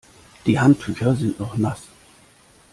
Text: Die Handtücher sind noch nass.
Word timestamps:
Die 0.47 0.59
Handtücher 0.59 1.15
sind 1.15 1.39
noch 1.39 1.57
nass. 1.57 1.83